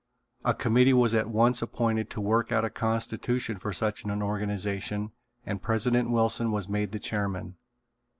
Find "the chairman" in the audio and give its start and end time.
6.91-7.55